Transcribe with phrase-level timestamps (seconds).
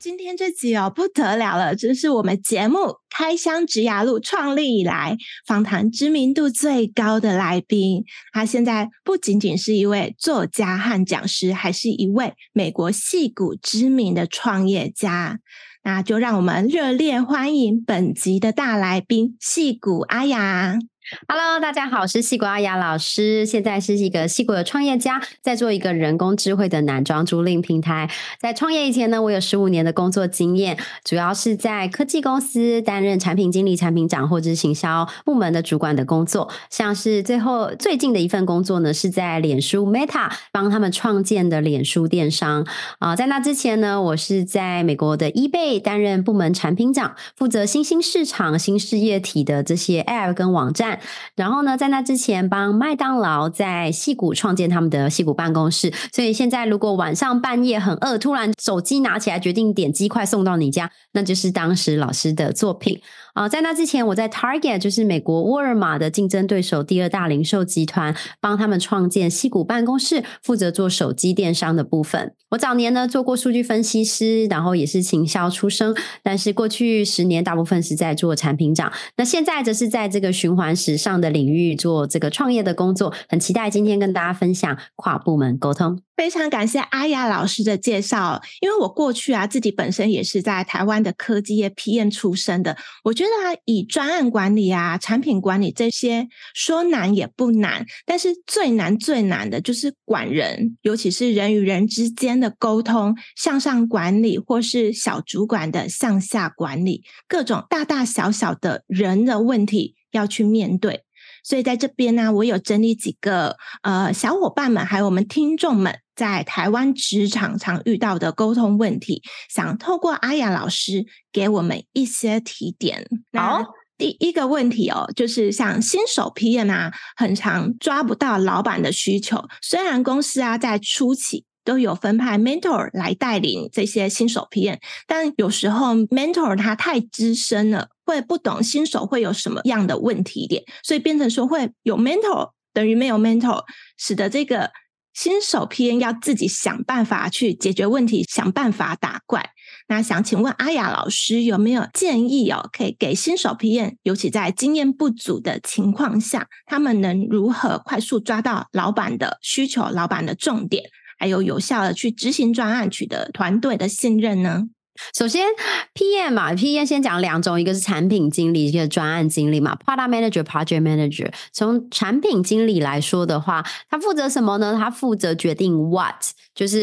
[0.00, 2.78] 今天这集哦不得了了，这是我们节目
[3.10, 5.14] 《开箱职涯路》创立以来
[5.46, 8.02] 访谈知名度最高的来宾。
[8.32, 15.38] 他现在不仅仅是一位作家和讲师，还是一位美国戏骨知名的创业家。
[15.82, 20.78] 那就让我们热烈欢迎本集的大来宾——戏骨阿雅。
[21.26, 28.08] Hello，大家好，我是矽谷阿雅老师，现在是一个矽谷的创业家，在做一个人工智慧的男装租赁平台。
[28.38, 36.48] 在创业以前呢，我有十五年的工作经验，主要是在科技公司担任产品经理、产品长或者是行销部门的主管的工作。
[36.70, 42.64] 像是最后最近的一份工作呢，是在脸书 Meta 帮他们创建的脸书电商
[43.00, 50.99] 啊、在那之前呢，我是在美国的 eBay 担任部门产品长，负责新兴市场、新事业体的这些 App 跟网站。
[51.36, 63.00] 然后呢，在那之前帮麦当劳在戏谷创建他们的戏谷办公室，所以现在如果晚上半夜很饿，突然手机拿起来决定点鸡块送到你家，那就是当时老师的作品。
[63.40, 72.34] 啊，在那之前，我在 Target，就是美国沃尔玛的竞争对手第二大零售集团，帮他们创建矽谷办公室，负责做手机电商的部分。
[72.50, 78.92] 我早年呢做过数据分析师，然后也是行销出身，但是过去十年大部分是在做产品长。
[79.16, 83.14] 那现在则是在这个循环时尚的领域做这个创业的工作。
[83.26, 85.98] 很期待今天跟大家分享跨部门沟通。
[86.20, 111.04] 非常感谢阿雅老师的介绍，因为我过去啊自己本身也是在台湾的科技业 PM 出身的，我觉得啊以专案管理啊、产品管理这些说难也不难，但是最难最难的就是管人，尤其是人与人之间的沟通，向上管理或是小主管的向下管理，各种大大小小的人的问题要去面对。
[111.42, 123.08] 所以在这边呢，我有整理几个呃小伙伴们还有我们听众们在台湾职场常遇到的沟通问题，想透过阿雅老师给我们一些提点。
[123.32, 123.64] 好，
[123.96, 129.42] 第一个问题哦，就是像新手 PM 啊，很常抓不到老板的需求。
[129.62, 134.76] 虽然公司啊在初期都有分派 mentor 来带领这些新手 PM，
[135.06, 137.88] 但有时候 mentor 他太资深了。
[138.04, 143.62] 会不懂新手会有什么样的问题点，所以变成说会有 mentor 等于没有 mentor，
[143.96, 144.68] 使得这个
[145.12, 149.50] 新手 P N 要自己想办法去解决问题，想办法打怪。
[149.88, 160.84] 那想请问阿雅老师有没有建议哦，可以给新手 P N，尤其在经验不足的情况下，他们能如何快速抓到老板的需求、老板的重点，
[161.18, 164.68] 还有有效的去执行专案，取得团队的信任呢？
[165.14, 165.46] 首先
[165.94, 171.32] ，PM 嘛，PM 先讲两种，一个是产品经理，一个专案经理嘛，Product Manager、Project Manager。
[171.52, 174.76] 从产品经理来说的话，他负责什么呢？
[174.78, 176.22] 他负责决定 What，
[176.54, 176.82] 就是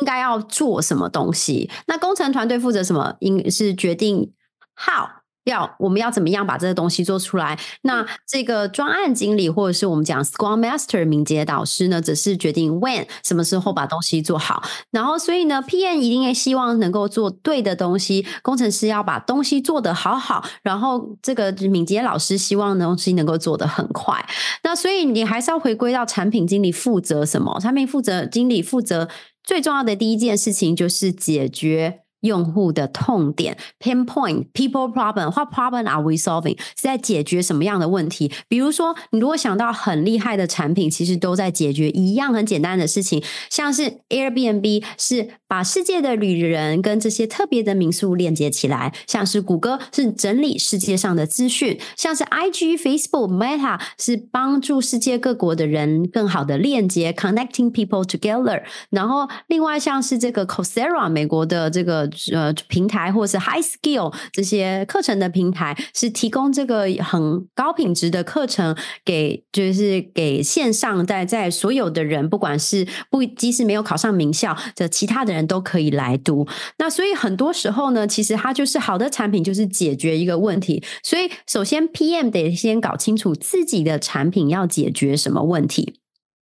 [0.00, 1.70] 应该要做什么东西。
[1.86, 3.16] 那工程团队负责什么？
[3.20, 4.32] 应是决定
[4.74, 5.17] How。
[5.48, 7.58] 要我们要怎么样把这个东西做出来？
[7.82, 14.62] 那这个专案经理或者是我们讲 Scrum Master 敏捷导师呢，只是决定 When 什么时候把东西做好。
[14.90, 24.24] 然后所以呢，PM 一定也希望能够做对的东西，工程师要把东西做得好好，然后这个敏捷老师希望东西能够做得很快。
[24.62, 27.58] 那所以你还是要回归到产品经理负责什么？
[27.60, 29.08] 产品负责经理负责
[29.42, 32.00] 最重要的第一件事情就是解决。
[32.20, 36.58] 用户的痛点，pinpoint people problem，what problem are we solving？
[36.58, 38.32] 是在解决什么样的问题？
[38.48, 58.62] 比如说，你如果想到很厉害的产品，其实都在解决一样很简单的事情，像是 Airbnb 是把世界的旅人跟这些特别的民宿链接起来，像是谷歌是整理世界上的资讯，像是 IG、Facebook、Meta 是帮助世界各国的人更好的链接，connecting people together。
[58.90, 62.07] 然后，另外像是这个 Coursera，美国的这个。
[62.32, 76.46] 呃，平台或是 High Skill 这些课程的平台，是提供这个很高品质的课程给，就是给线上在在所有的人，不管是不即使没有考上名校的其他的人都可以来读。
[76.78, 80.82] 那所以很多时候呢，其实它就是好的产品，就是解决一个问题。
[81.02, 85.97] 所以首先 PM 得先搞清楚自己的产品要解决什么问题。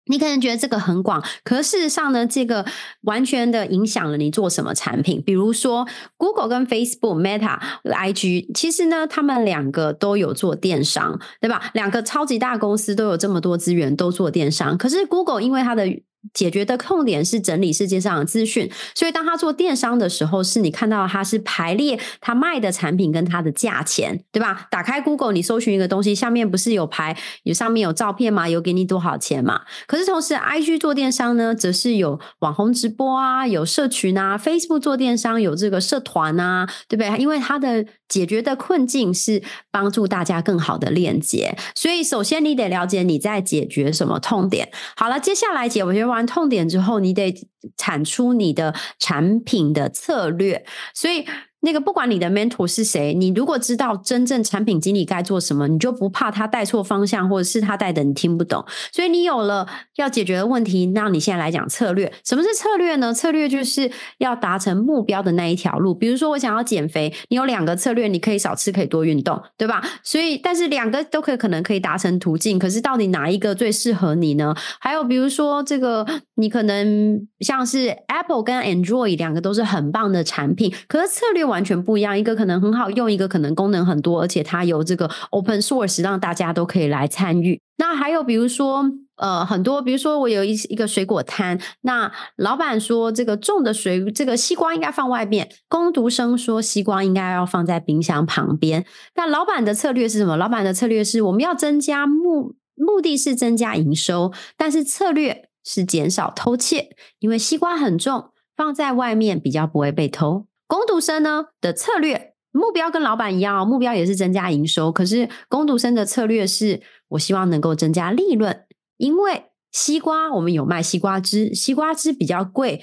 [0.06, 2.64] 你可能觉得这个很广，可事实上呢，这个
[3.02, 5.22] 完全的影响了你做什么产品。
[5.22, 5.86] 比如说
[6.16, 11.70] ，Google 跟 Facebook、Meta、IG，其实呢，他们两个都有做电商，对吧？
[11.74, 14.78] 两个超级大公司都有这么多资源，都做电商。
[14.78, 15.86] 可是 Google 因为它的
[16.32, 24.66] 解决的痛点是整理世界上的资讯，所以当他做电商的时候，是你看到他是排列他卖的产品跟他的价钱，对吧？
[24.70, 28.48] 打开 Google，你搜寻一个东西，下面不是有排有上面有照片吗？
[28.48, 29.62] 有给你多少钱嘛？
[29.86, 37.16] 可是同时，IG 做电商呢，则是有网红直播啊，有社群啊；Facebook 做电商有这个社团啊，对不对？
[37.18, 44.68] 因为它的解决的困境是帮助大家更好的链接，所以首先你得了解你在解决什么痛点。
[44.96, 47.32] 好了，接下来解决完痛点之后，你得
[47.76, 51.24] 产出你的产品的策略，所以。
[51.60, 58.64] 那个不管你的 mentor 是谁，你如果知道真正产品经理该做什么，你就不怕他带错方向，或者是他带的你听不懂。
[58.92, 59.66] 所以你有了
[59.96, 62.12] 要解决的问题，那你现在来讲策略。
[62.24, 63.12] 什么是策略呢？
[63.12, 65.92] 策略就是要达成目标的那一条路。
[65.92, 69.82] 比如说我想要减肥，你有两个策略，你可以少吃，可以多运动，对吧？
[70.04, 74.54] 所以但是两个都可以可能可以达成途径，可是到底哪一个最适合你呢？
[74.78, 76.06] 还有比如说这个，
[76.36, 81.55] 你可能像是 Apple 跟 Android 两个都是很棒的产品，可是策略完。
[81.56, 87.58] 完全不一样，一个可能很好用，一个可能功能很多，而且它有这个 open source，让大家都可以来参与。
[87.78, 88.84] 那还有比如说，
[89.16, 98.84] 呃，很多，比如说我有一一个水果摊，那老板说这个种的水，这个西瓜应该放外面，工读生说西瓜应该要放在冰箱旁边。
[99.14, 100.36] 那老板的策略是什么？
[100.36, 110.44] 老板的策略是我们要增加目目的是增加营收，但是策略是减少偷窃，因为西瓜很重，放在外面比较不会被偷。
[110.66, 114.90] 工读生呢的策略目标跟老板一样哦，目标也是增加营收。
[114.90, 118.64] 可是工读生的策略是我希望能够增加利润，
[118.96, 122.82] 因为西瓜我们有卖西瓜汁，西瓜汁比较贵。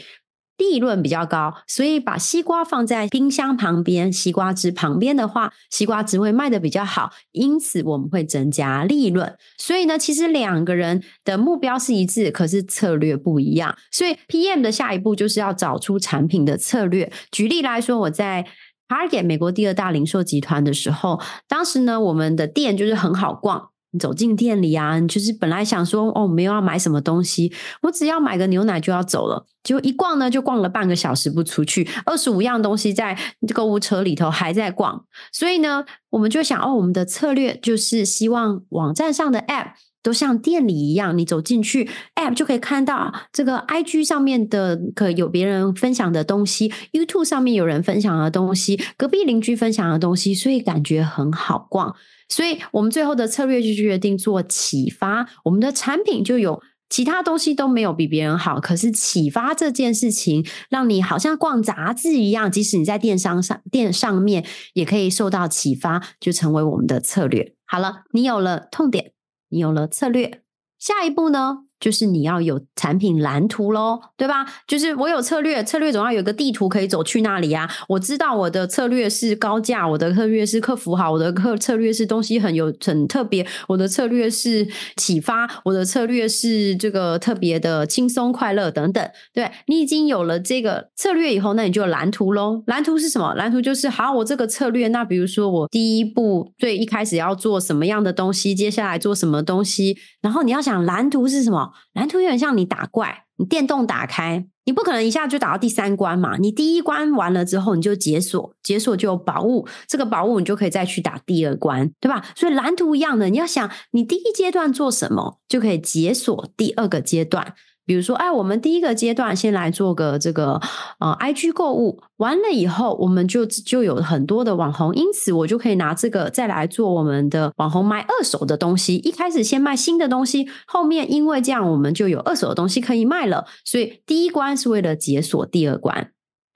[0.63, 9.35] 利润比较高，所以把西瓜放在冰箱旁边，西瓜汁旁边的话，西瓜汁会卖得比较好，因此我们会增加利润。
[9.57, 13.75] 所以呢，其实两个人的目标是一致，可是策略不一样。
[13.91, 17.11] 所以 PM 的下一步就是要找出产品的策略。
[17.29, 18.47] 举例来说，我在
[18.87, 23.72] Target 美国第二大零售集团的时候，当时呢，我们的店就是很好逛。
[23.93, 27.53] 你走进店里啊，你就是本来想说哦，没有要买什么东西，
[27.83, 29.45] 我只要买个牛奶就要走了。
[29.63, 33.17] 结果一逛呢，就逛了半个小时不出去，二十五样东西在
[33.53, 35.05] 购物车里头还在逛。
[35.31, 39.73] 所以呢，我们就想哦，我们的策略就是希望网站上的 App
[40.03, 51.95] 都像店里一样，你走进去 App 就可以看到这个 IG 上面的可有别人分享的东西，YouTube 上面有人分享的东西，隔壁邻居分享的东西，所以感觉很好逛。
[52.29, 67.53] 所以我们最后的策略就决定做启发，我们的产品就有其他东西都没有比别人好，可是启发这件事情让你好像逛杂志一样，即使你在电商上电上面也可以受到启发，就成为我们的策略。
[67.65, 69.12] 好了，你有了痛点，
[69.53, 70.41] 你有了策略，
[70.79, 71.67] 下一步呢？
[71.83, 74.45] 就是你要有产品蓝图喽，对吧？
[74.65, 77.69] 就是我有策略，策略总要有个地图可以走去那里呀。
[77.89, 84.65] 我知道我的策略是高价，我的策略是客服好，我的客策略是东西很有很特别，我的策略是
[84.95, 89.05] 启发，我的策略是这个特别的轻松快乐等等。
[89.33, 92.63] 对，你已经有了这个策略以后，那你就有蓝图喽。
[92.67, 93.33] 蓝图是什么？
[93.33, 94.87] 蓝图就是好，我这个策略。
[94.87, 101.72] 那比如说我第一步最一开始要做什么样的东西，接下来做什么东西，然后你要想蓝图是什么？
[101.93, 106.37] 蓝图有点像你打怪，你电动打开，你不可能一下就打到第三关嘛。
[106.37, 112.25] 你第一关完了之后，你就解锁，解锁就有宝物，这个宝物你就可以再去打第二关，对吧？
[112.35, 117.53] 所以蓝图一样的，你要想你第一阶段做什么，就可以解锁第二个阶段。
[117.85, 120.61] 比如说，哎，我们第一个阶段先来做个这个
[120.99, 128.95] 呃，IG 购物，完了以后，我们就就有很多的网红，因此我就可以拿这个再来做我们的网红卖二手的东西。
[128.95, 133.45] 一开始先卖新的东西，后面因为这样，我们就有二手的东西可以卖了。
[133.65, 136.11] 所以第一关是为了解锁第二关。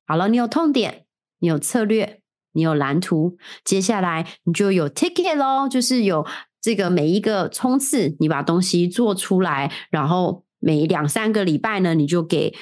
[0.08, 1.04] 好了，你有痛点，
[1.40, 2.22] 你有策略，
[2.54, 6.26] 你有蓝图，接下来你就有 ticket 咯，就是有
[6.62, 10.47] 这个每一个冲刺，你把东西做出来，然后。
[10.60, 12.54] 每两三个礼拜呢，你就给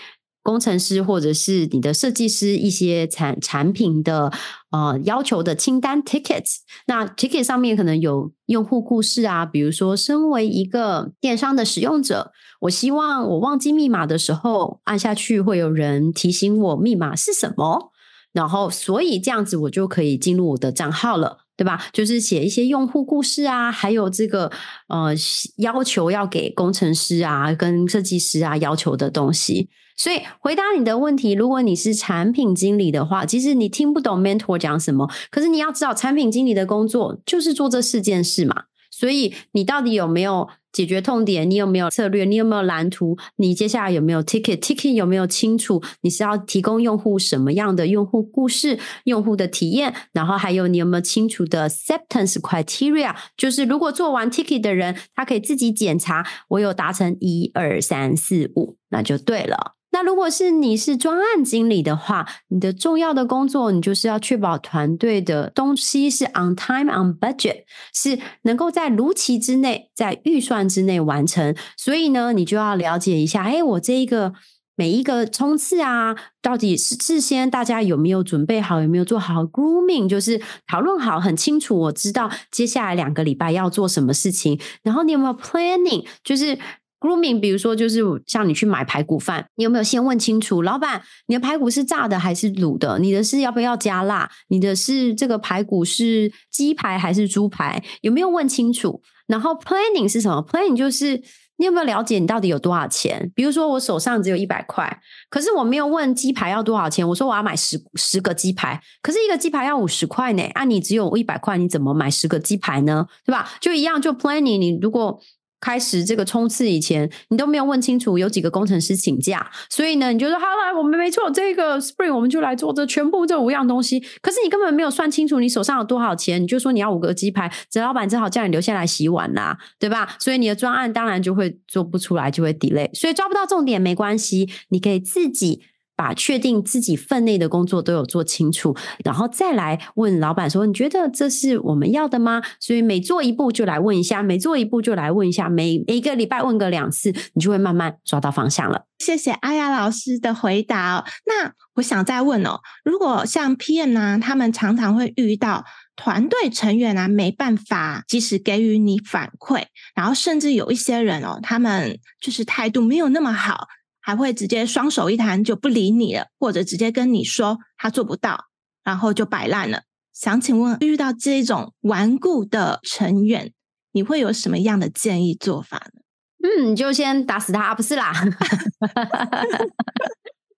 [0.44, 4.32] 工程师或者是你的设计师一些产产品的
[4.70, 6.58] 呃要求的清单 tickets。
[6.86, 17.92] 那 ticket 上面可能有用户故事啊，比如说，身为一个电商的使用者，我希望我忘记密码的时候按下去会有人提醒我密码是什么，
[18.32, 21.45] 然后所以这样子我就可以进入我的账号了。
[21.58, 21.86] 对吧？
[21.94, 24.52] 就是写一些用户故事啊，还有这个
[24.88, 25.14] 呃
[25.58, 29.70] 要求要给工程师啊跟设计师啊要求的东西。
[29.98, 38.64] 所以回答你的问题，如果你是产品经理的话，其实你听不懂 mentor 讲什么，可是你要知道，产品经理的工作就是做这四件事嘛。
[38.98, 41.50] 所以你到底有没有解决痛点？
[41.50, 42.24] 你有没有策略？
[42.24, 43.18] 你有没有蓝图？
[43.36, 45.84] 你接下来有没有 ticket？ticket 有没有清楚？
[46.00, 49.94] 你是要提供用户什么样的用户故事、用户的体验？
[50.14, 53.14] 然后还有你有没有清楚的 acceptance criteria？
[53.36, 59.75] 就是如果做完 ticket 的人，他可以自己检查，我有达成一二三四五，那就对了。
[59.96, 71.56] 那如果是你是专案经理的话，你的重要的工作，你就是要确保团队的东西是 on time on budget，是能够在如期之内，在预算之内完成。
[71.78, 74.34] 所以呢，你就要了解一下，哎，我这一个
[74.76, 84.60] 每一个冲刺啊，到底是事先大家有没有准备好，有没有做好 grooming，就是讨论好很清楚，我知道接下来两个礼拜要做什么事情。
[84.84, 86.60] 然后你有没有 planning，就是。
[87.00, 92.98] Grooming，比如说，就是像你去买排骨饭，你有没有先问清楚，老板，你的排骨是炸的还是卤的？
[93.00, 94.30] 你的是要不要加辣？
[94.48, 97.84] 你的是这个排骨是鸡排还是猪排？
[98.02, 99.02] 有没有问清楚？
[99.28, 101.22] 然后 Planning 是什么？Planning 就是
[101.58, 103.32] 你有没有了解你到底有多少钱？
[103.36, 105.00] 比如说我手上只有一百块，
[105.30, 113.06] 可是我没有问鸡排要多少钱，我说我要买十十个鸡排，可是一个鸡排要五十块呢，啊，你只有一百块，你怎么买十个鸡排呢？
[113.26, 113.48] 对吧？
[113.60, 115.22] 就一样，就 Planning，你如果。
[115.60, 124.00] 开始这个冲刺以前，你都没有问清楚有几个工程师请假，所以呢，你就说好来，我们没错，这个 Spring 我们就来做这全部这五样东西。
[124.22, 130.16] 可是你根本没有算清楚你手上有多少钱，你就说你要五个鸡排，这老板只好叫你留下来洗碗啦，对吧？
[130.20, 132.94] 所以你的专案当然就会做不出来，就会 delay。
[132.94, 135.62] 所以抓不到重点没关系，你可以自己。
[135.96, 148.86] 把确定自己分内的工作都有做清楚，然后再来问老板说：“你觉得这是我们要的吗？”所以每做一步就来问一下，每做一步就来问一下，每每一个礼拜问个两次，你就会慢慢抓到方向了。
[149.00, 151.06] 谢谢阿雅老师的回答。
[151.26, 163.68] 那我想再问哦，如果像 PM 呢，他们常常会遇到团队成员啊没办法及时给予你反馈，然后甚至有一些人哦，他们就是态度没有那么好。
[164.06, 168.46] 还会直接双手一摊就不理你了，或者直接跟你说他做不到，
[168.84, 169.82] 然后就摆烂了。
[170.14, 173.52] 想请问，遇到这种顽固的成员，
[173.94, 176.02] 你会有什么样的建议做法呢？
[176.44, 178.14] 嗯，你就先打死他，不是啦。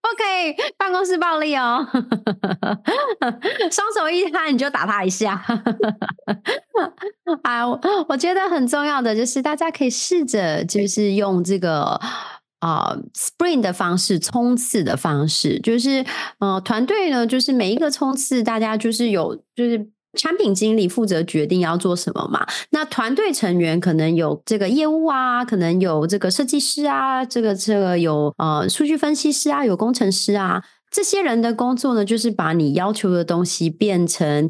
[0.02, 1.88] OK，办公室暴力哦，
[3.72, 5.42] 双手一摊你就打他一下。
[7.44, 7.66] 啊，
[8.10, 11.98] 我觉得很重要的就是大家可以试着就是用这个。
[12.68, 16.06] 啊、uh，Sprint 的方式，冲刺的方式，就是
[16.40, 22.46] 呃，团队呢，就是每一个冲刺，大家就是有，就是产品经理负责决定要做什么嘛。
[22.72, 34.50] 那团队成员可能有这个业务啊，可能有这个设计师啊，这个这个有呃数据分析师啊，有工程师啊，这些人的工作呢，就是把你要求的东西变成。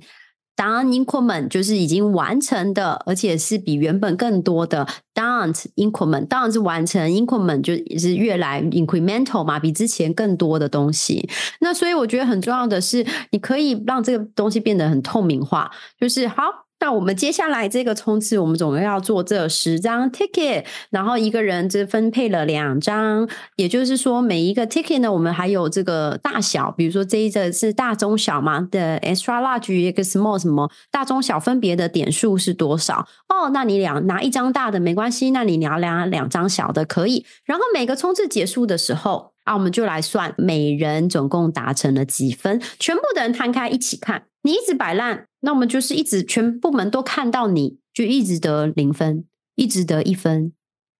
[0.57, 6.27] Done increment 就是已经完成的，而且是比原本更多的 done increment。
[6.27, 11.29] 当然是完成 increment 就是越来 incremental 嘛，比之前更多的东西。
[11.61, 16.66] 那所以我觉得很重要的是，你可以让这个东西变得很透明化，就是好。
[16.79, 33.07] 那我们接下来这个冲刺，我们总共要做这十张 ticket，然后一个人就分配了两张，也就是说每一个 ticket 呢，我们还有这个大小，比如说这一个是大中小嘛的 extra large 一个 small 什么大中小分别的点数是多少？
[33.27, 37.25] 哦，那你两拿一张大的没关系，那你拿两两张小的可以。
[37.43, 44.23] 然后每个冲刺结束的时候啊，我们就来算每人总共达成了几分，全部的人摊开一起看。
[44.43, 49.25] 你一直摆烂，那我们就是一直全部门都看到你就一直得零分，
[49.55, 50.51] 一直得一分。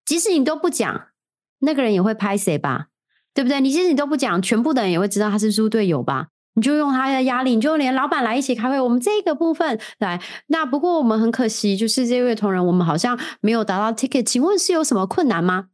[0.05, 1.07] 即使你都不讲，
[1.59, 2.87] 那个人也会拍谁吧？
[3.33, 3.59] 对不对？
[3.59, 6.27] 你即使你都不讲，全部的人也会知道他是猪队友吧？
[6.53, 10.21] 你就用他的压力，你就连老板来一起开会，我们这个部分来。
[10.47, 14.23] 那不过我们很可惜，就是这位同仁，我们好像没有达到 ticket。
[14.23, 15.67] 请问是有什么困难吗？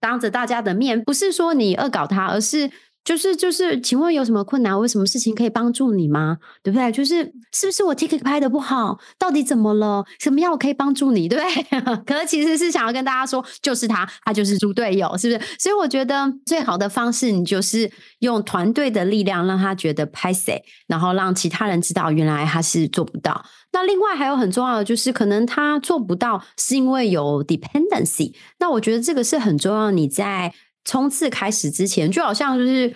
[0.00, 2.70] 当着大家的面，不是说你恶搞他，而是。
[3.06, 4.76] 就是就是，请问有什么困难？
[4.76, 6.38] 我有什么事情可以帮助你吗？
[6.60, 6.90] 对不对？
[6.90, 8.98] 就是是不是我 ticket 拍的不好？
[9.16, 10.04] 到底怎么了？
[10.18, 11.28] 什么样我可以帮助你？
[11.28, 11.82] 对不对？
[12.04, 15.50] 可是其实是想要跟大家说，就是他，他就是猪队友，是不是？
[15.60, 23.44] 所以我觉得最好的方式，你就是用团队的力量让他觉得拍谁，然后让其他人知道原来他是做不到。
[23.70, 28.34] 那另外还有很重要的就是，可能他做不到是因为有 dependency。
[28.58, 30.52] 那我觉得这个是很重要，你在。
[30.86, 32.94] 冲刺开始之前，就好像就是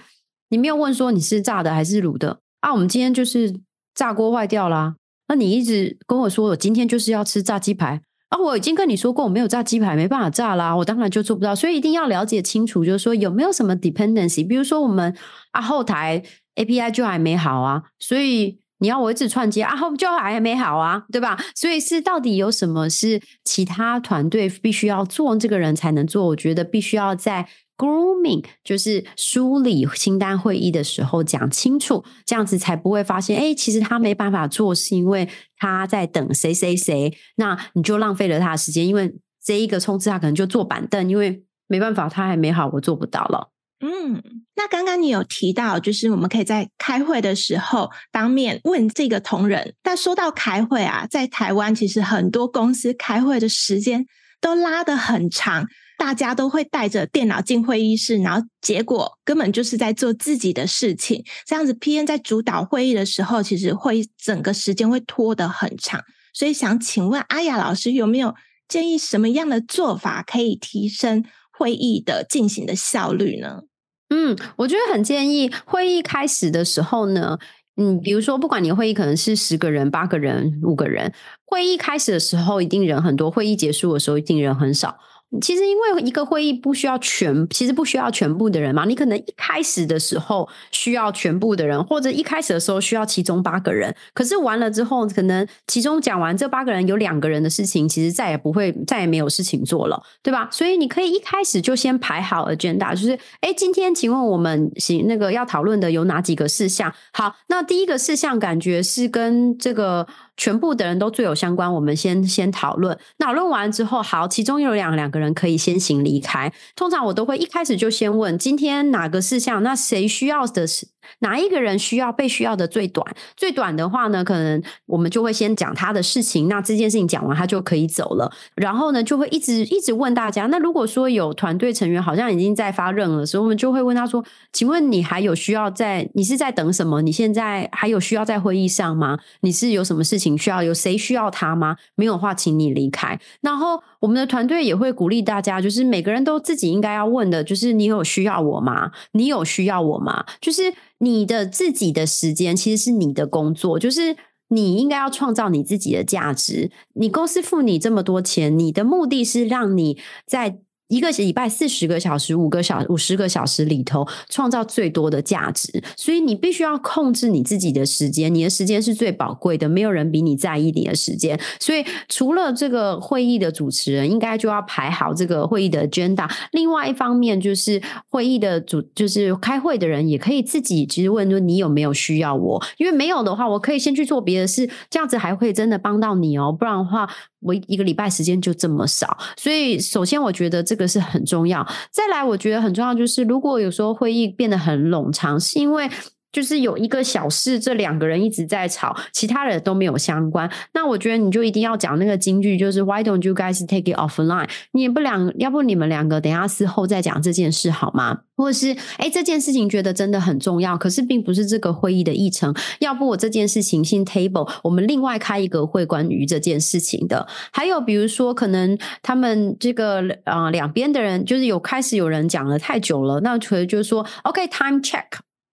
[0.48, 2.72] 你没有问说你是炸的还是卤的啊？
[2.72, 3.54] 我们今天就是
[3.94, 4.94] 炸锅坏掉啦，
[5.28, 11.54] 那你一直跟我说我今天就是要吃炸鸡排啊，我已经跟你说过我没有炸鸡排，没办法炸啦，我当然就做不到。
[11.54, 15.14] 所以一定要了解清楚，就是说有没有什么 dependency，比如说我们
[15.50, 16.22] 啊后台
[16.54, 18.58] API 就还没好啊，所以。
[18.82, 21.38] 你要我一直串接啊，后就还没好啊，对吧？
[21.54, 26.28] 所以是到底有什么是其他团队必须要做，这个人才能做？
[26.28, 27.46] 我觉得必须要在
[27.80, 43.50] grooming，就是梳理清单会议的时候讲清楚，这样子才不会发现，哎，其实他没办法做，是因为他在等谁谁谁，那你就浪费了他的时间，因为这一个冲刺他可能就坐板凳，因为没办法，他还没好，我做不到了。
[43.82, 44.22] 嗯，
[44.56, 49.74] 那刚刚你有提到，就是我们可以在开会的时候当面问这个同仁。
[49.82, 54.04] 但说到开会啊，在台湾其实很多公司开会的时间
[54.38, 55.66] 都拉得很长，
[56.00, 61.22] 大家都会带着电脑进会议室，然后结果根本就是在做自己的事情。
[61.46, 61.98] 这样子，P.
[61.98, 62.06] N.
[62.06, 66.02] 在主导会议的时候，其实会整个时间会拖得很长。
[66.32, 68.34] 所以想请问阿雅老师，有没有
[68.66, 73.64] 建议什么样的做法可以提升会议的进行的效率呢？
[74.08, 77.38] 嗯，我觉得很建议会议开始的时候呢，
[77.76, 81.12] 嗯，比如说不管你会议可能是十个人、八个人、五个人，
[81.44, 84.96] 会议开始的时候一定人很多，会议结束的时候一定人很少。
[85.40, 88.84] 其实，因为一个会议不需要全，其实不需要全部的人嘛。
[88.84, 93.94] 你可能一开始的时候需要全部的人，或者一开始的时候需要其中八个人。
[94.12, 100.48] 可是完了之后，可能其中讲完这八个人有两个人的事情，其实再也不会，再也没有事情做了，对吧？
[100.50, 106.92] 所以你可以一开始就先排好 agenda，就是哎，今天请问我们行那个要讨论的有哪几个事项？
[107.12, 110.06] 好，那第一个事项感觉是跟这个。
[110.40, 112.98] 全部的人都最有相关，我们先先讨论。
[113.18, 116.50] 讨论完之后，好，其中有两两个人可以先行离开。
[116.74, 120.88] 通常我都会一开始就先问今天哪个事项，那谁需要的是？
[121.18, 123.04] 哪一个人需要被需要的最短？
[123.36, 126.48] 最短的话呢，可能我们就会先讲他的事情。
[126.48, 128.30] 那这件事情讲完，他就可以走了。
[128.54, 130.46] 然后呢，就会一直一直问大家。
[130.46, 136.08] 那如果说有团队成员好像已经在发任了，所以我们就会问他说：“请问你还有需要在？
[136.14, 137.02] 你是在等什么？
[137.02, 139.18] 你现在还有需要在会议上吗？
[139.40, 140.62] 你是有什么事情需要？
[140.62, 141.76] 有谁需要他吗？
[141.94, 148.90] 没有话，请你离开。”然后我们的团队也会鼓励大家，就是每个人都自己应该要问的，就是你有需要我吗？
[149.12, 150.24] 你有需要我吗？
[150.40, 150.72] 就是。
[151.00, 154.16] 你的自己的时间其实是你的工作，就是
[154.48, 156.70] 你应该要创造你自己的价值。
[156.94, 160.60] 你公司付你这么多钱，你的目的是让你在。
[160.90, 165.82] 一个礼拜四十个小时，五个小五十个小时里头，创造最多的价值。
[165.96, 171.40] 所以你必须要控制你自己的时间，你的时间是最宝贵的，没有人比你在意你的时间。
[171.60, 176.28] 所以除了这个会议的主持人，应该就要排好这个会议的 agenda。
[176.52, 182.60] 另外一方面，就是会议的主，就是开会的人也可以自己其实问说，你有没有需要我？
[182.78, 186.50] 因为没有的话，我可以先去做别的事，这样子还会真的帮到你哦。
[186.50, 187.08] 不然的话，
[187.40, 189.16] 我一个礼拜时间就这么少。
[189.38, 190.90] 所以首先，我觉得这个。
[190.90, 191.64] 是很重要。
[191.92, 195.88] 再来，我觉得很重要就是，如果有时候会议变得很冗长，是因为
[196.32, 200.50] 就是有一个小事，这两个人一直在吵，其他人都没有相关。
[200.74, 204.48] 那我觉得你就一定要讲那个金句，就是 Why don't you guys take it offline？
[204.72, 208.20] 你不两，要不你们两个等下事后再讲这件事好吗？
[208.36, 212.54] 或者是哎，这件事情觉得真的很重要，可是并不是这个会议的议程。
[212.78, 217.26] 要不我这件事情先 table，我们另外开一个会关于这件事情的。
[217.52, 225.04] 还有比如说，可能他们这个啊、呃、两边的人就是有开始有人讲了太久了，那可能就是说 OK，time check。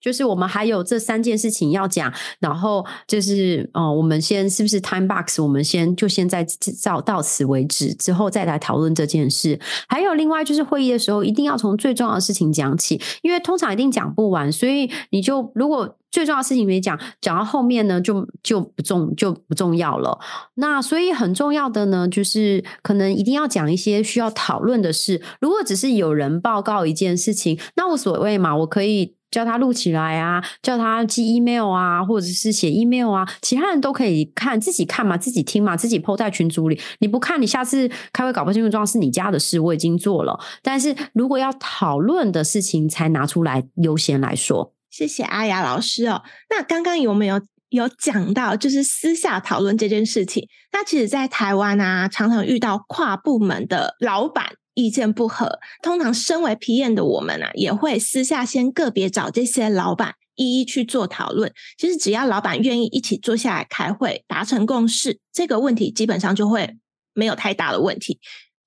[0.08, 5.42] 就是我们还有这三件事情要讲，然后就是哦，我们先是不是 time box？
[5.42, 6.48] 我们先就先在
[6.82, 9.60] 到到此为止，之后再来讨论这件事。
[9.90, 20.18] 还有另外就是会议的时候，一定要从最重要的事情讲起，因为通常一定讲不完，所以你就如果最重要的事情没讲，讲到后面呢，就就不重就不重要了。
[20.54, 25.22] 那所以很重要的呢，就是可能一定要讲一些需要讨论的事。
[25.42, 29.17] 如果只是有人报告一件事情，那无所谓嘛，我可以。
[29.30, 36.80] 叫他录起来啊，叫他寄 email 啊，或者是写 email 啊，其他人都可以看，自己看嘛，自己听嘛，自己 po 在群组里。
[37.00, 40.40] 你不看，你下次开会搞不清楚状况是你家的事，我已经做了。
[40.62, 44.74] 但是如果要讨论的事情，才拿出来优先来说。
[44.90, 46.24] 谢谢阿雅老师哦。
[46.50, 50.48] 那刚刚有没有有讲到，就是私下讨论这件事情？
[50.72, 54.46] 那其实，在台湾啊，常常遇到跨部门的老板。
[54.78, 61.52] 意见不合，通常身为 PM 的我们啊，也会私下先个别找这些老板一一去做讨论。
[61.80, 66.78] 其实只要老板愿意一起坐下来开会，达成共识，这个问题基本上就会
[67.16, 68.20] 没有太大的问题。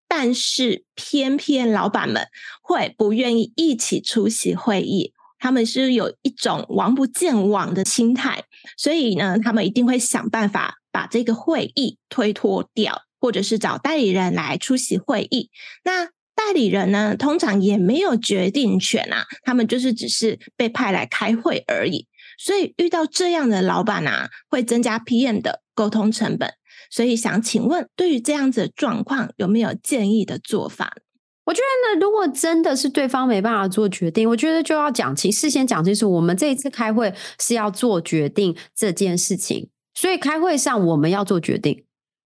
[0.08, 2.26] 但是偏偏老板们
[2.60, 8.42] 会不愿意一起出席会议，他们是有一种王不见网的心态，
[8.76, 15.50] 所以呢，他们一定会想办法把这个会议推脱掉，或者是找代理人来出席会议。
[15.84, 22.06] 那代理人呢，通常也没有决定权啊，他们就是只是被派来开会而已。
[22.38, 26.54] 所以遇到这样的老板啊，会增加 PM 的沟通成本。
[26.90, 30.96] 所以想请问，对于这样子的状况，有没有建议的做法？
[31.44, 41.84] 我觉得呢，如果真的是对方没办法做决定，我觉得就要讲清，事先讲清楚，我们这一次开会是要做决定这件事情，所以开会上我们要做决定。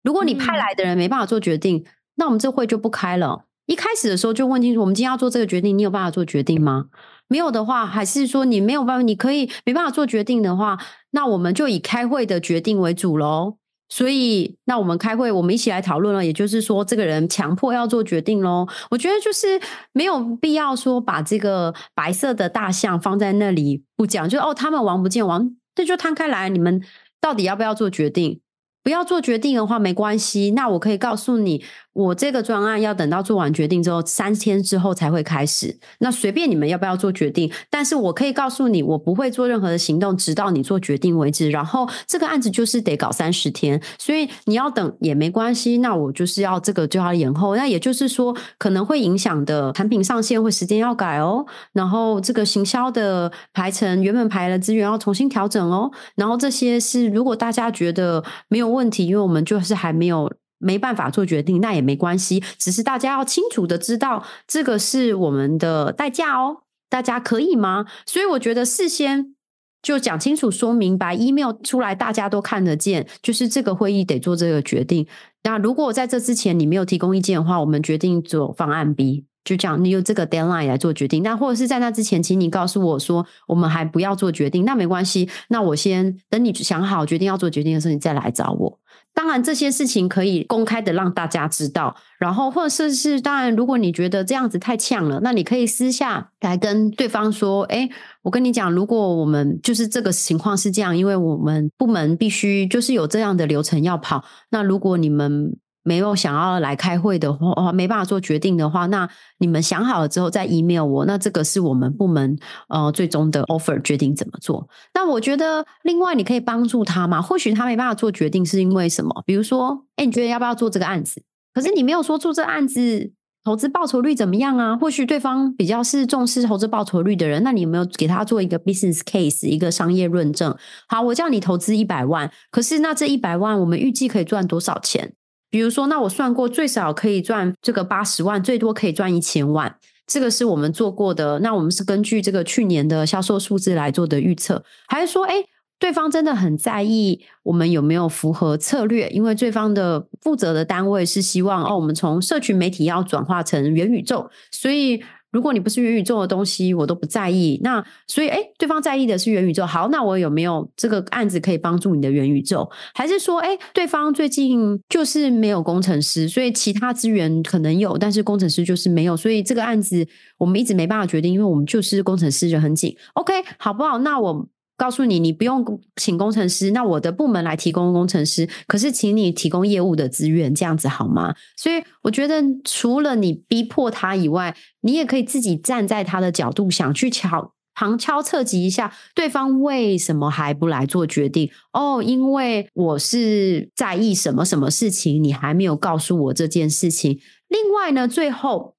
[0.02, 1.84] 如果你派来的人没办法做决定，嗯、
[2.16, 3.44] 那我们这会就不开了。
[3.66, 6.86] 一开始的时候就问清楚，我们今天要做这个决定，你有办法做决定吗？
[7.28, 10.78] 没有的话，还是说你没有办法，你可以没办法做决定的话，
[11.10, 13.56] 那我们就以开会的决定为主喽。
[13.90, 16.24] 所以，那我们开会，我们一起来讨论了。
[16.24, 18.66] 也就是说，这个人强迫要做决定喽。
[18.90, 19.58] 我觉得就是
[19.92, 26.82] 没有必要说把这个白色的大象放在那里不讲，就哦，他们王不见王，这就摊开来，你们
[27.18, 28.40] 到底要不要做决定？
[28.82, 31.62] 不要做决定的话没关系，那我可以告诉你，
[31.92, 35.78] 我这个专案要等到做完决定之后，三天之后才会开始。
[35.98, 41.50] 那随便你们要不要做决定，但是我可以告诉你，我不会做任何的行动，直到你做决定为止。
[41.50, 45.78] 然后这个案子就是得搞三十天，所以你要等也没关系。
[45.78, 51.44] 那我就是要这个就要延后，那也就是说可能会影响的产品上线会时间要改哦。
[51.72, 55.90] 然后这个行销的排程原本排的资源要重新调整哦。
[56.14, 62.42] 然后这些是如果大家觉得没有问题，因为我们就是还没有没办法做决定，那也没关系。
[62.58, 66.58] 只是大家要清楚的知道，这个是我们的代价哦。
[66.90, 67.84] 大家可以吗？
[68.06, 69.34] 所以我觉得事先
[69.82, 75.06] 就讲清楚、说明白，email 出来大家都看得见，就是这个会议得做这个决定。
[75.44, 79.27] 那如果在这之前你没有提供意见的话，我们决定做方案 B。
[79.48, 81.22] 就这样，你有这个 deadline 来做决定。
[81.22, 85.26] 那或者是在那之前，请你告诉我说，我们还不要做决定，那没关系。
[85.48, 88.78] 那我先等你想好决定要做决定的时候，你再来找我。
[89.14, 91.96] 当然，这些事情可以公开的让大家知道。
[92.18, 97.88] 然后，或者是是当然，如果你觉得这样子太呛了，那你可以私下来跟对方说：“哎，
[98.22, 104.22] 我跟你讲，如果我们就是这个情况是这样，因为我们部门必须就是有这样的流程要跑。
[104.50, 105.56] 那如果你们……”
[105.88, 111.06] 没有想要来开会的话，没办法做决定的话，那你们想好了之后再 email 我。
[111.06, 114.68] 那这个是我们部门呃最终的 offer 决定怎么做。
[114.92, 119.22] 那我觉得另外你可以帮助他嘛，或许他没办法做决定是因为什么？
[119.24, 121.22] 比如说，哎，你觉得要不要做这个案子？
[121.54, 123.10] 可是你没有说做这个案子
[123.42, 124.76] 投资报酬率怎么样啊？
[124.76, 130.54] 或许对方比较是重视投资报酬率的人，那你有没有给他做一个 business case 一个商业论证？
[130.86, 135.14] 好，我叫你投资一百万，可是那这一百万我们预计可以赚多少钱？
[135.50, 139.76] 比如说，那我算过，最少可以赚这个八十万，最多可以赚一千万。
[140.06, 141.38] 这个是我们做过的。
[141.40, 145.44] 那我们是根据这个去年的销售数字来做的预测，还是说，诶，
[145.78, 149.08] 对方真的很在意我们有没有符合策略？
[149.10, 155.02] 因为对方的负责的单位是希望哦，我们从社群媒体要转化成元宇宙，所以。
[155.30, 157.60] 如果你不是元宇宙的东西，我都不在意。
[157.62, 159.66] 那所以，诶，对方在意的是元宇宙。
[159.66, 162.68] 好，那我有没有这个案子可以帮助你的元宇宙？
[162.94, 169.16] 还是说，诶，对方最近就是没有工程师，所以其他资源可能有，但是工程师就是没有。
[169.16, 170.06] 所以这个案子
[170.38, 172.96] 我们一直没办法决定，因为我们就是工程师就很紧。
[173.14, 173.98] OK，好不好？
[173.98, 174.48] 那我。
[174.78, 178.48] 告诉你，你不用请工程师，那我的部门来提供工程师。
[178.68, 181.34] 可是，请你提供业务的资源，这样子好吗？
[181.56, 191.50] 所以，我觉得除了你逼迫他以外，你也可以自己站在他的角度，想去敲旁敲侧击一下，对方为什么还不来做决定？
[191.72, 197.18] 哦，因为我是在意什么什么事情，你还没有告诉我这件事情。
[197.48, 198.76] 另外呢，最后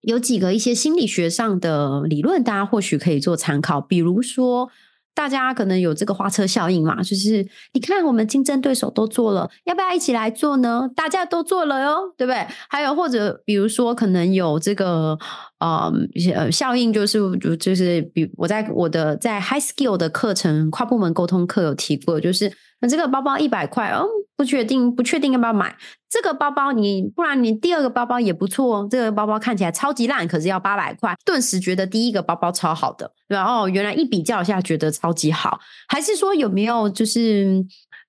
[0.00, 4.70] 有几个一些心理学上的理论，大家或许可以做参考，比如说。
[5.14, 10.88] 大家可能有这个花车效应嘛，就是你看我们竞争对手都做了，要不要一起来做呢？
[10.96, 12.46] 大家都做了哟，对不对？
[12.68, 15.18] 还有或者比如说可能有这个
[15.58, 15.92] 呃
[16.50, 17.18] 效应，就是
[17.58, 22.52] 就是比我在我的在 High Skill 的课程跨部门沟通课有提过，就是。
[22.82, 24.04] 那这个包包一百块哦，
[24.36, 25.76] 不确定，不确定要不要买
[26.10, 27.00] 这个包包你。
[27.14, 28.88] 不然你第二个包包也不错哦。
[28.90, 33.12] 这个包包看起来超级烂，可是要八百块，顿时觉得第一个包包超好的。
[33.28, 35.60] 然后原来一比较一下，觉得超级好。
[35.86, 37.64] 还是说有没有就是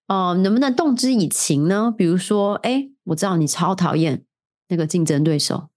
[0.07, 1.93] 呃，能不能动之以情呢？
[1.95, 4.23] 比如说，哎，我知道你超讨厌
[4.69, 5.69] 那个竞争对手，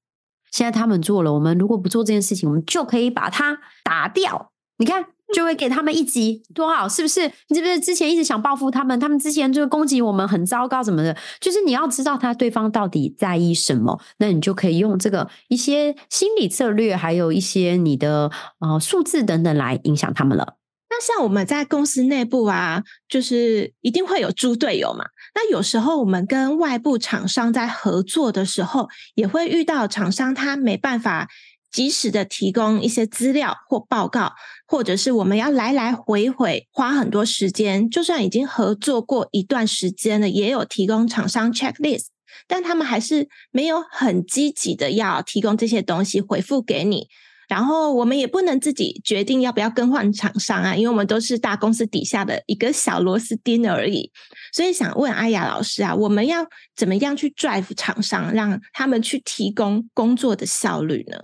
[0.50, 4.52] 现在他们做了，我们如果不做这件事情，我们就可以把它打掉。
[4.78, 5.09] 你看。
[5.34, 7.30] 就会给他们一击，多好，是不是？
[7.48, 8.98] 你是不是之前一直想报复他们？
[9.00, 11.16] 他们之前就是攻击我们很糟糕，什么的？
[11.40, 20.56] 就是你要知道他对方到底在意什么，那你就可以用这个一些心理策略，还有一些你的呃数字等等来影响他们了。
[20.88, 25.06] 那像我们在公司内部啊，就是一定会有猪队友嘛。
[25.34, 31.28] 那有时候我们跟外部厂商在合作的时候，也会遇到厂商他没办法
[31.70, 34.32] 及时的提供一些资料或报告，
[34.66, 37.88] 或者是我们要来来回回花很多时间。
[37.88, 42.07] 就算已经合作过一段时间了，也有提供厂商 checklist，
[42.46, 47.07] 但他们还是没有很积极的要提供这些东西回复给你。
[47.48, 54.11] 然后我们也不能自己决定要不要更换厂商啊，因为我们都是大公司底下的一个小螺丝钉而已。
[54.52, 61.18] 所以想问阿雅老师啊，我们要怎么样去 drive 厂商，让他们去提供工作的效率呢？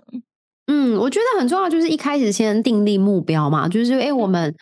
[0.73, 4.55] 嗯，我觉得很重要，就是一开始先订立目标嘛，就是诶我们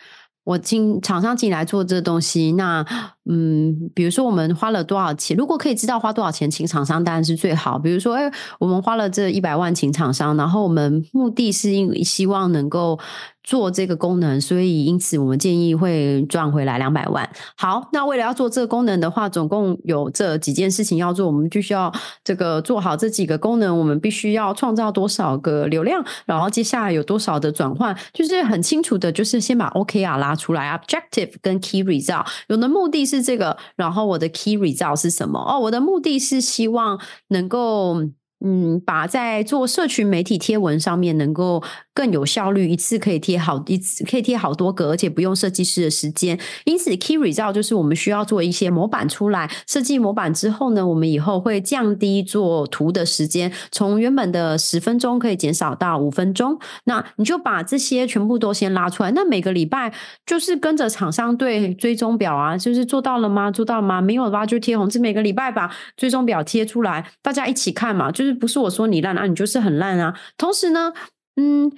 [0.43, 2.85] 我进厂商进来做这东西，那。
[3.29, 5.37] 嗯，比如说我们花了多少钱？
[5.37, 7.77] 如果可以知道花多少钱请厂商，当然是最好。
[7.77, 12.99] 比如说，哎，我们花了这一百万请厂商，然后我们目的是因希望能够
[13.43, 17.29] 做这个功能，所以因此我们建议会赚回来两百万。
[17.55, 33.10] 好，那为了要做这个功能的话，总共有这几件事情要做，我们必须要这个做好这几个功能，我们必须要创造多少个流量，然后接下来有多少的转换，就是很清楚的，就是先把 OKR 拉出来，Objective 跟 Key Result，有的目的。
[33.11, 35.39] 是这个，然后我的 key result 是什么？
[35.39, 37.97] 哦，我的目的是希望能够。
[38.43, 41.61] 嗯，把在做社群媒体贴文上面能够
[41.93, 46.39] 更有效率，一次可以贴好一次可以贴好多个，而且不用设计师的时间。
[46.65, 56.57] 因此，key result 就是我们需要做一些模板出来，设计模板之后呢，我们以后会降低做图的时间，从原本的十分钟可以减少到五分钟。
[56.85, 59.11] 那你就把这些全部都先拉出来。
[59.11, 59.93] 那每个礼拜
[60.25, 63.51] 就是跟着厂商对追踪表啊，就是做到了吗？
[63.51, 64.01] 做到吗？
[64.01, 64.97] 没有的话就贴红字。
[64.97, 68.30] 每个礼拜把追踪表贴出来，大家一起看嘛，就是。
[68.33, 70.13] 不是我说你烂啊，你就是很烂啊。
[70.37, 70.93] 同时呢，
[71.35, 71.71] 嗯，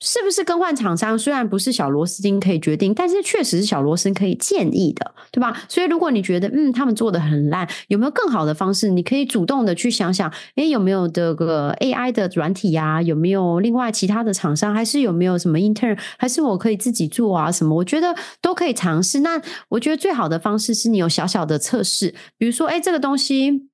[0.00, 1.18] 是不是更换厂商？
[1.18, 5.62] 虽然不是小螺丝钉可以决定，但是确实是小螺丝可以建议的，对吧？
[5.68, 8.88] 所以如果你觉得嗯，他们做的很烂，有没有更好的方式？
[8.90, 13.02] 你可以主动的去想想，诶，有没有这个 AI 的软体呀？
[13.02, 14.72] 有没有另外其他的厂商？
[14.72, 15.98] 还是有没有什么 intern？
[16.16, 17.50] 还是我可以自己做啊？
[17.50, 17.74] 什么？
[17.74, 19.20] 我觉得都可以尝试。
[19.20, 19.40] 那
[19.70, 23.68] 我觉得最好的方式是你有小小的测试，比如说，诶，这个东西。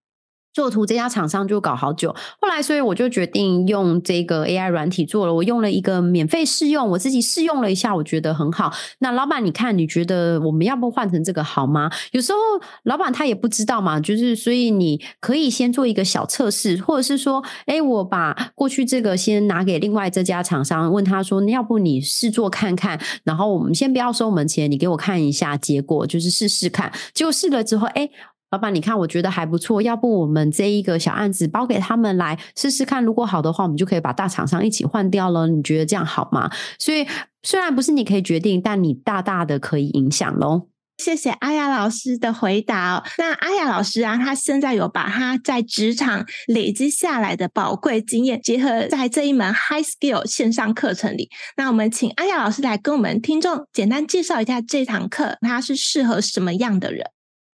[0.55, 5.35] 做图这家厂商就搞好久，后来所以我就决定用这个 AI 软体做了。
[5.35, 8.73] 我用了一个免费试用，我自己试用了一下，我觉得很好。
[9.01, 11.91] 那老板，你看，你觉得我们要不换成这个好吗？
[12.13, 12.39] 有时候
[12.85, 26.93] 老板他也不知道嘛，就是所以你可以先做一个小测试，或者是说，哎，我把过去这个先拿给另外这家厂商，问他说，要不你试做看看，然后我们先不要收我们钱，你给我看一下结果，就是试试看。
[27.13, 28.09] 结果试了之后，哎。
[28.51, 29.83] 老板，你看，我觉得还不错。
[29.83, 35.49] 要不我们这一个小案子包给他们来试试看，如果好的话，我们就可以把大厂商一起换掉了。
[35.49, 36.49] 你觉得这样好吗？
[36.79, 37.05] 所以
[37.43, 40.69] 虽然不是你可以决定，但你大大的可以影响喽。
[40.99, 43.03] 谢谢阿雅老师的回答。
[43.19, 51.29] 那阿雅老师啊，他现在有把他在职场累积下来的宝贵经验结合在这一门 High Skill 线上课程里。
[51.57, 57.05] 那我们请阿雅老师来跟我们听众简单介绍一下这堂课，它是适合什么样的人？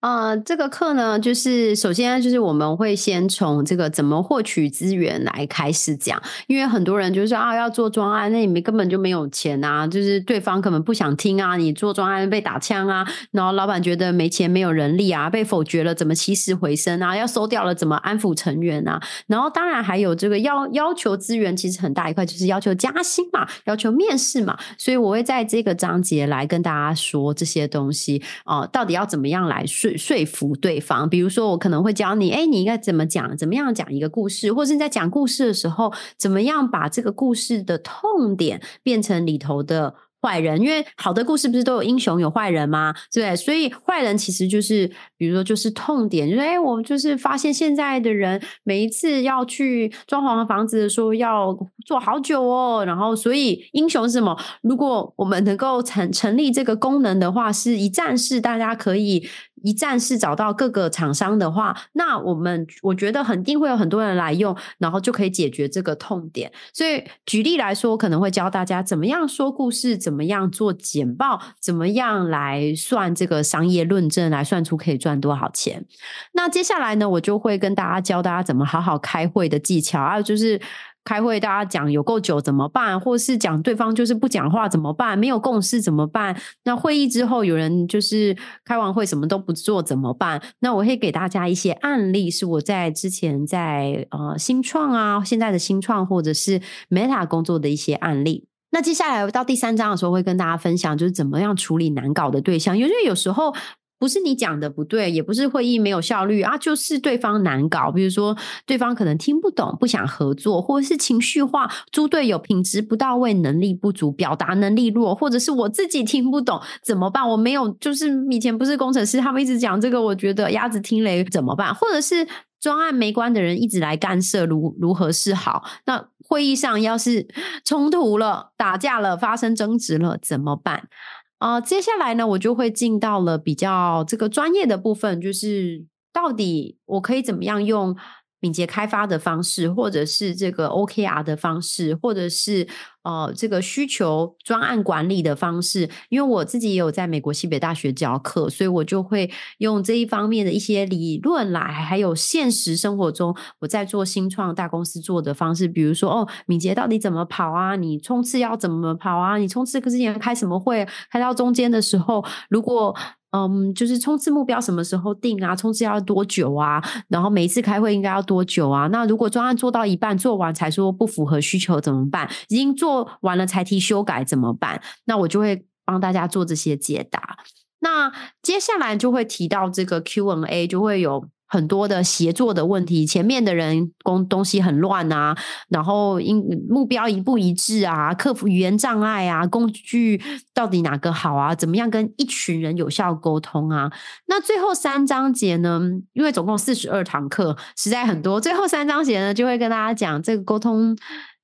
[0.01, 29.88] 呃，这个课呢，就是首先就是我们会先从这个怎么获取资源来开始讲，因为很多人就是啊，要做专案，那你们根本就没有钱啊，就是对方可能不想听啊，你做专案被打枪啊，然后老板觉得没钱没有人力啊，被否决了怎么起死回生啊，要收掉了怎么安抚成员啊，然后当然还有这个要要求资源，其实很大一块就是要求加薪嘛，要求面试嘛，所以我会在这个章节来跟大家说这些东西哦、呃，到底要怎么样来说。
[29.97, 39.95] 说服对方，比如说我可能会教你，哎，你应该怎么讲，怎么样讲一个故事，或是你在讲故事的时候，怎么样把这个故事的痛点变成里头的。
[40.21, 42.93] 坏人，因为好的故事不是都有英雄有坏人吗？
[43.15, 54.37] 对，所以坏人其实就是，比如说就是痛点，就是哎，我就是发现现在的人每一次要去装潢房子的时候要做好久哦，然后所以英雄是什么？
[54.61, 59.25] 如果我们能够成成立这个功能的话，是一站式，大家可以
[59.63, 66.51] 一站式找到各个厂商的话，那我们我觉得肯定会有很多人来用，然后就可以解决这个痛点。
[66.73, 69.97] 所以举例来说，我可能会教大家怎么样说故事。
[69.97, 71.41] 怎么样做简报？
[71.61, 74.31] 怎么样来算这个商业论证？
[74.31, 75.85] 来算出可以赚多少钱？
[76.33, 80.61] 那接下来呢，我就会跟大家教大家怎么好好开会的技巧，还有就是。
[81.09, 83.01] 开会大家讲有够久怎么办？
[83.01, 85.19] 或是讲对方就是不讲话怎么办？
[85.19, 86.39] 没有共识怎么办？
[86.65, 90.43] 那会议之后有人就是开完会什么都不做怎么办？
[90.59, 98.47] 那我会给大家一些案例，是我在之前在呃新创啊，现在的新创或者是 Meta 工作的一些案例。
[98.71, 103.55] 那接下来到第三章的时候，会跟大家分享就是怎么样处理难搞的对象，因为有时候。
[103.99, 107.91] 不是你讲的不对，也不是会议没有效率啊，就是对方难搞。
[107.91, 117.29] 比如说，对方可能听不懂，不想合作，或者是情绪化，猪队友品质不到位，能力不足，表达能力弱，或者是我自己听不懂，怎么办？
[117.29, 121.75] 我没有，就是以前不是工程师，他们一直讲这个，我觉得鸭子听雷怎么办？
[121.75, 122.27] 或者是
[122.61, 125.65] 专案没关的人一直来干涉，如如何是好？
[125.87, 127.27] 那会议上要是
[127.65, 130.89] 冲突了、打架了、发生争执了，怎么办？
[131.39, 137.97] 啊、接下来呢，我就会进到了比较这个专业的部分，就是到底我可以怎么样用
[138.41, 142.67] 敏捷开发的方式，或者是这个 OKR 的方式，或者是
[143.03, 145.89] 呃这个需求专案管理的方式。
[146.09, 155.67] 因为我自己也有在美国西北大学教课，所以我就会用这一方面的一些理论来，还有现实生活中我在做新创大公司做的方式。
[155.67, 157.77] 比如说，哦，敏捷到底怎么跑啊？
[157.77, 159.37] 你冲刺要怎么跑啊？
[159.37, 160.87] 你冲刺之前开什么会？
[161.11, 162.95] 开到中间的时候，如果
[163.31, 165.55] 嗯，就是冲刺目标什么时候定啊？
[165.55, 166.83] 冲刺要多久啊？
[167.09, 168.87] 然后每一次开会应该要多久啊？
[168.89, 172.29] 那如果专案做到一半做完才说不符合需求怎么办？
[172.49, 174.81] 已经做完了才提修改怎么办？
[175.07, 177.39] 那我就会帮大家做这些解答。
[177.81, 178.13] 那
[178.43, 181.29] 接下来就会提到这个 Q&A，就会有。
[181.49, 185.37] 很多的协作的问题，前面的人工东西很乱啊，
[185.69, 191.55] 然后因目标一不一致啊，克服语言障碍啊，工具到底哪个好啊？
[191.55, 193.91] 怎么样跟一群人有效沟通啊？
[194.27, 195.81] 那最后三章节呢？
[196.13, 198.41] 因为总共四十二堂课，实在很多。
[198.41, 200.97] 最后三章节呢，就会跟大家讲这个沟通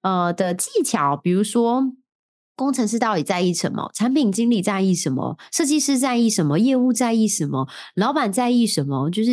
[0.03, 1.83] 呃的技巧，比如说。
[2.57, 3.91] 工程师到底在意什么？
[3.95, 5.37] 产品经理在意什么？
[5.53, 6.59] 设计师在意什么？
[6.59, 7.69] 业务在意什么？
[7.95, 9.11] 老板在意什么？
[9.11, 9.31] 就是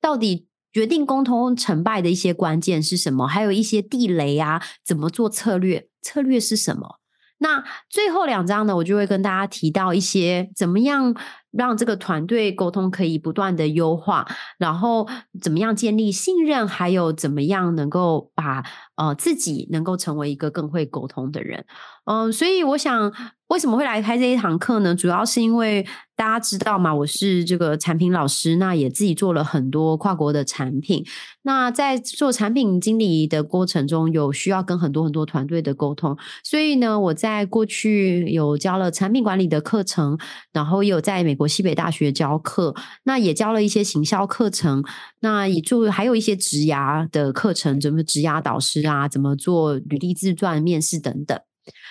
[0.00, 3.26] 到底决定沟通成败的一些关键是什么？
[3.26, 5.88] 还有一些地雷啊，怎么做策略？
[6.00, 7.00] 策略是什么？
[7.38, 11.16] 那最后两章呢，我就会跟大家提到一些怎么样
[11.50, 14.26] 让这个团队沟通可以不断的优化，
[14.58, 15.08] 然后
[15.40, 18.62] 怎么样建立信任，还有怎么样能够把
[18.96, 21.64] 呃自己能够成为一个更会沟通的人。
[22.04, 23.12] 嗯、所以我想。
[23.50, 24.94] 为什么会来开这一堂课呢？
[24.94, 25.84] 主要是因为
[26.20, 31.02] 大家知道嘛，我是这个产品老师，那也自己做了很多跨国的产品。
[31.44, 40.18] 那在做产品经理的过程中，有需要跟很多很多团队的沟通，所以呢，我在过去有教了产品管理的课程，
[40.52, 44.84] 然后有在美国西北大学教课，那也教了一些行销课程，
[45.20, 51.40] 那也做还有一些职涯的课程，怎么职涯导师啊，怎么做履历自传、面试等等。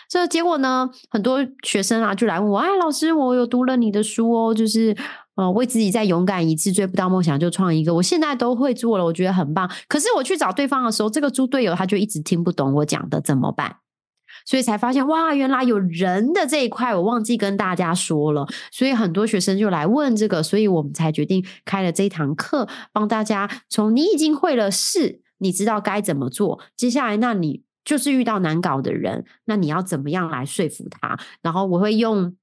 [0.09, 4.95] 这结果呢，很多学生啊就来问我：“哎，老师，我有读了你的书哦，就是
[5.35, 7.93] 呃，为自己再勇敢一次，追不到梦想就创一个。
[7.93, 9.69] 我现在都会做了，我觉得很棒。
[9.87, 13.77] 可是我去找对方的时候，这个猪队友他就一直听不懂我讲的，怎么办？
[14.45, 18.47] 所以才发现哇，原来有人的这一块我忘记跟大家说了。
[18.71, 27.61] 所以很多学生就来问这个，所以我们才决定开了这一堂课，帮大家从你已经会了事，你知道该怎么做，接下来那你。
[27.83, 31.17] 就是遇到难搞的人，那你要怎么样来说服他？
[31.41, 32.35] 然后我会用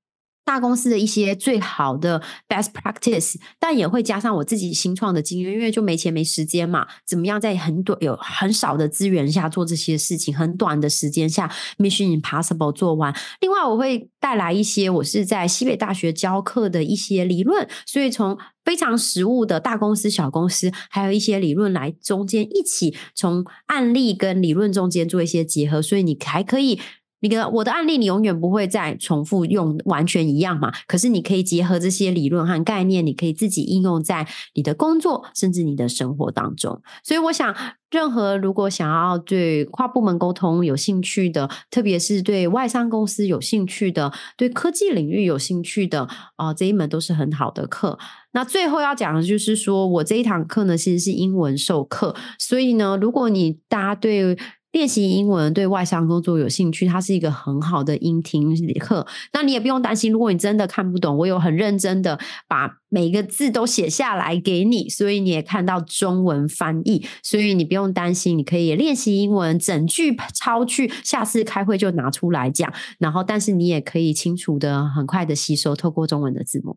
[0.47, 6.87] 大公司的一些最好的 best practice，但也会加上我自己新创的经验，因为就没钱没时间嘛。
[7.05, 13.13] 怎么样在很短有很少的资源下做这些事情，很短的时间下 mission impossible 做完。
[13.41, 26.81] 另外，我会带来一些我是在西北大学教课的一些理论，所以从非常实务的大公司、小公司，还有一些理论来中间一起从案例跟理论中间做一些结合，所以你还可以，
[27.27, 30.73] 你跟我的案例，你永远不会再重复用完全一样嘛。
[30.87, 36.81] 可是你可以结合这些理论和概念，你可以自己应用在你的工作甚至你的生活当中。
[37.03, 37.55] 所以我想。
[37.89, 47.97] 任何如果想要对跨部门沟通有兴趣的，特别是对外商公司有兴趣的，对科技领域有兴趣的，啊、这一门都是很好的课。
[48.33, 54.37] 那最后要讲的就是说，我这一堂课呢，其实是英文授课，所以呢，如果你大家对
[54.77, 59.07] 练习英文对外商工作有兴趣，它是一个很好的英听课。
[59.33, 72.71] 那你也不用担心，如果你真的看不懂，我有很认真的把每个字都写下来给你，所以你也看到中文翻译，所以你不用担心，你可以练习英文，整句抄去，下次开会就拿出来讲。
[72.99, 76.77] 然后，但是你也可以清楚的、很快的吸收，透过中文的字幕。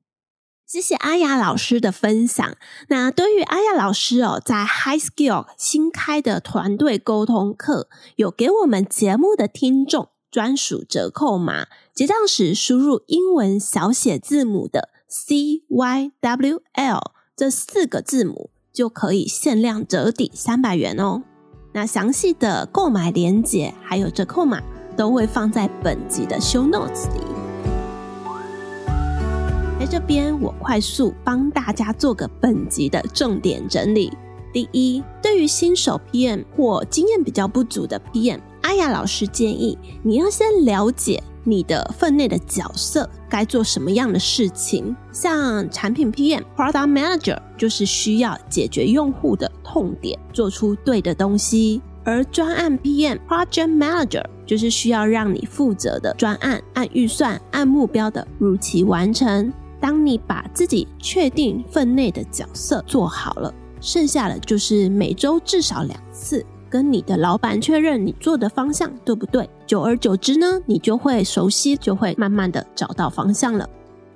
[0.69, 2.55] 谢谢阿雅老师的分享。
[2.89, 21.23] 那对于阿雅老师哦，在 High Skill 新开的团队沟通课，有给我们节目的听众专属折扣码，结账时输入英文小写字母的 C Y W L 这四个字母，就可以限量折抵三百元哦。
[21.73, 24.61] 那详细的购买链接还有折扣码，
[24.95, 27.38] 都会放在本集的 Show Notes 里。
[29.79, 34.11] 在这边，我快速帮大家做个本集的重点整理。
[34.51, 44.93] 第一，对于新手 PM 或经验比较不足的 PM，阿雅老师建议你要先了解你的分内的角色该做什么样的事情。
[45.13, 59.53] 像产品 PM、Product Manager 就是需要解决用户的痛点，做出对的东西；而专案 PM、Project Manager 就是需要让你负责的专案按预算、按目标的如期完成。
[59.79, 69.49] 当你把自己确定分内的角色做好了，剩下的就是每周至少两次跟你的老板确认你做的方向对不对。
[69.65, 73.67] 久而久之呢，你就会熟悉，就会慢慢的找到方向了。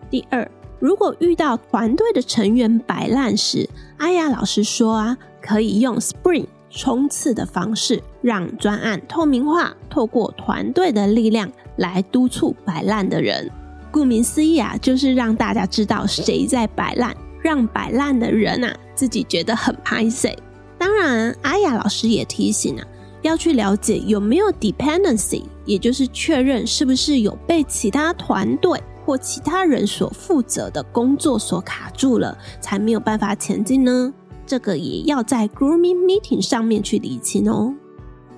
[0.10, 0.50] 第二，
[0.80, 13.50] 如果遇到团队的成员摆烂时，阿雅老师说啊，可以用 Sprint 冲刺的方式，让专案透明化，透过团队的力量来督促摆烂的人。
[13.94, 20.36] 顾名思义啊，就是让大家知道谁在摆烂，让摆烂的人啊自己觉得很拍谢。
[20.80, 22.84] 当然，阿雅老师也提醒啊，
[23.22, 34.12] 要去了解有没有 dependency，也就是确认是不是有被其他团队或其他人所负责的工作所卡住了，才没有办法前进呢。
[34.46, 37.74] 这个也要在 grooming meeting 上面去理清哦。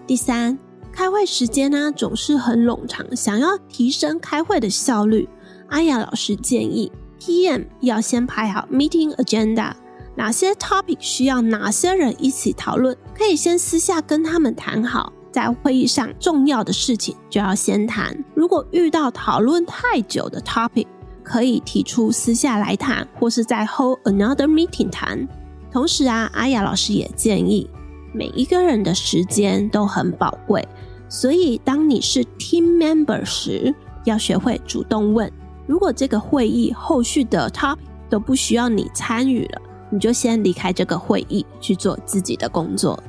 [0.06, 0.60] 第三，
[0.92, 5.28] 开会时间呢总是很冗长，想要提升开会的效率。
[5.70, 9.74] 阿雅老师建议，PM 要先排好 meeting agenda，
[10.16, 18.16] 哪些 topic 需要哪些人一起讨论，可以先私下跟他们谈好，在会议上重要的事情就要先谈。
[18.36, 20.86] 如果遇到讨论太久的 topic，
[21.24, 25.28] 可以提出私下来谈，或是再 hold another meeting 谈。
[25.72, 27.68] 同时啊，阿雅老师也建议，
[28.14, 30.66] 每一个人的时间都很宝贵，
[31.10, 33.74] 所以当你是 team member 时，
[34.06, 35.30] 要学会主动问。
[35.68, 37.78] 如果这个会议后续的 topic
[38.10, 43.02] 都不需要你参与了，你就先离开这个会议去做自己的工作。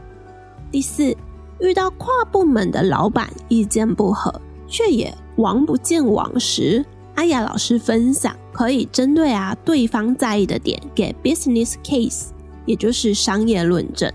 [0.70, 1.16] 第四，
[1.60, 6.84] 遇到跨部门的老板意见不合，却也王不见王时，
[7.14, 12.28] 阿雅老师分享可以针对啊对方在意的点给 business case，
[12.64, 14.12] 也就是商业论证，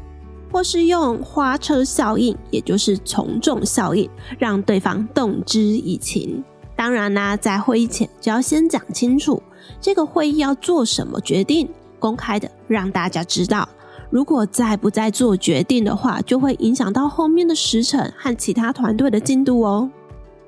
[0.52, 6.44] 或是用花车效应，也就是从众效应，让对方动之以情。
[6.82, 9.44] 当然啦，在会议前就要先讲清楚
[9.80, 11.70] 这个会议要做什么决定，
[12.00, 13.70] 公开的让大家知道。
[14.10, 19.92] 如果再不再做决定的话，就会影响到后面的时程和其他团队的进度哦。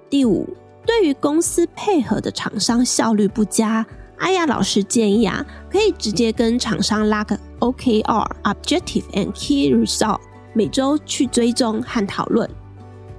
[0.09, 0.49] 第五，
[0.87, 3.85] 对于公司配合的厂商效率不佳，
[4.17, 10.19] 阿雅老师建议啊，可以直接跟厂商拉个 OKR（Objective and Key Result），
[10.55, 12.49] 每周去追踪和讨论。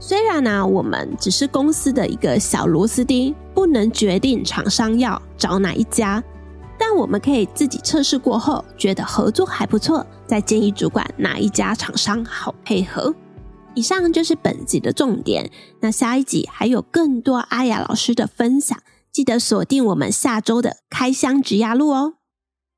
[0.07, 6.23] 虽然呢、我们只是公司的一个小螺丝钉，不能决定厂商要找哪一家，
[6.79, 13.15] 但我们可以自己测试过后，觉得合作还不错，再建议主管哪一家厂商好配合。
[13.75, 15.51] 以上就是本集的重点，
[15.81, 18.79] 那下一集还有更多阿雅老师的分享，
[19.11, 22.17] 记得锁定我们下周的开箱直压路哦。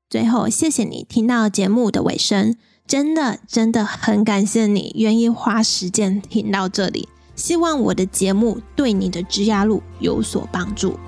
[0.09, 2.55] 最后，谢谢你听到节目的尾声，
[2.87, 7.09] 真的真的很感谢你愿意花时间听到这里。
[7.37, 10.99] 希望我的节目对你的职涯路有所帮助。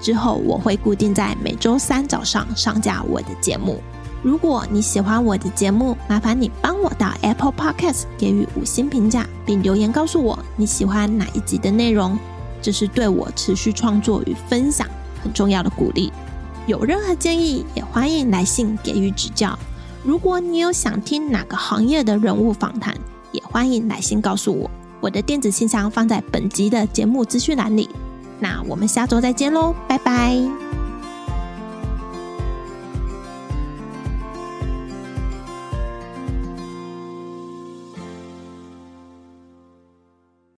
[0.00, 3.80] 之后我会固定在每周三早上上架我的节目。
[4.22, 12.18] 如果你喜欢我的节目，麻烦你帮我到 Apple Podcast 给予五星评价，并留言告诉我你喜欢哪一集的内容。
[12.60, 14.86] 这是对我持续创作与分享
[15.22, 16.12] 很重要的鼓励。
[16.66, 19.58] 有任何建议，也欢迎来信给予指教。
[20.04, 22.94] 如果你有想听哪个行业的人物访谈，
[23.32, 24.70] 也欢迎来信告诉我。
[25.00, 27.88] 我的电子信箱放在本集的节目资讯栏里，
[28.38, 30.79] 那我们下周再见喽，拜拜。